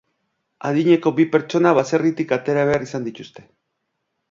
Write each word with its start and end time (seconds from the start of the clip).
Adineko 0.69 1.11
bi 1.19 1.25
pertsona 1.35 1.75
baserritik 1.81 2.35
atera 2.39 2.65
behar 2.73 2.89
izan 2.89 3.09
dituzte. 3.11 3.49